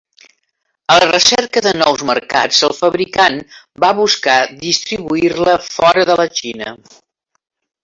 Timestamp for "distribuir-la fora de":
4.65-6.19